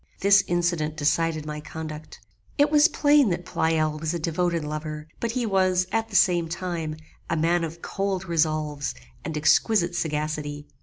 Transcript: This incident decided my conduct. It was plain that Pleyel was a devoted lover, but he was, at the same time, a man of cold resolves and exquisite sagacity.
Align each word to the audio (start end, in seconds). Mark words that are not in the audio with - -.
This 0.21 0.43
incident 0.47 0.97
decided 0.97 1.45
my 1.45 1.59
conduct. 1.61 2.19
It 2.57 2.71
was 2.71 2.87
plain 2.87 3.29
that 3.29 3.45
Pleyel 3.45 3.99
was 3.99 4.15
a 4.15 4.19
devoted 4.19 4.65
lover, 4.65 5.07
but 5.19 5.33
he 5.33 5.45
was, 5.45 5.85
at 5.91 6.09
the 6.09 6.15
same 6.15 6.49
time, 6.49 6.95
a 7.29 7.37
man 7.37 7.63
of 7.63 7.83
cold 7.83 8.25
resolves 8.25 8.95
and 9.23 9.37
exquisite 9.37 9.93
sagacity. 9.93 10.65